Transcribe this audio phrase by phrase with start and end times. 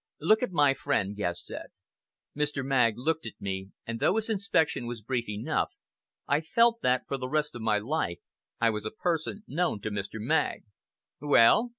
[0.19, 1.67] "Look at my friend," Guest said.
[2.35, 2.65] Mr.
[2.65, 5.69] Magg looked at me, and though his inspection was brief enough,
[6.27, 8.17] I felt that, for the rest of my life,
[8.59, 10.19] I was a person known to Mr.
[10.19, 10.63] Magg.
[11.19, 11.69] "Well?"